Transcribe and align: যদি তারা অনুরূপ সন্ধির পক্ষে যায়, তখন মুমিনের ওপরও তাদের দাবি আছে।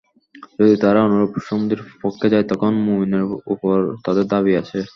যদি 0.57 0.75
তারা 0.83 0.99
অনুরূপ 1.07 1.31
সন্ধির 1.47 1.81
পক্ষে 2.01 2.27
যায়, 2.33 2.45
তখন 2.51 2.71
মুমিনের 2.85 3.23
ওপরও 3.53 3.89
তাদের 4.05 4.25
দাবি 4.33 4.53
আছে। 4.61 4.79